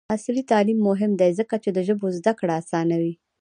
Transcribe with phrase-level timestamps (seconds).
[0.13, 3.13] عصري تعلیم مهم دی ځکه چې د ژبو زدکړه اسانوي.